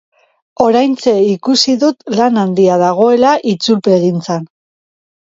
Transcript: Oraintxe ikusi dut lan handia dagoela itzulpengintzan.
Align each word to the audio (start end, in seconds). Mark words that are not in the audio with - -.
Oraintxe 0.67 1.11
ikusi 1.31 1.75
dut 1.83 1.99
lan 2.19 2.39
handia 2.45 2.79
dagoela 2.85 3.35
itzulpengintzan. 3.53 4.49